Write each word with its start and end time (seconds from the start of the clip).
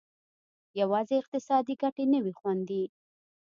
یوازې 0.79 1.15
اقتصادي 1.21 1.73
ګټې 1.81 2.05
نه 2.13 2.19
وې 2.23 2.33
خوندي. 2.39 2.83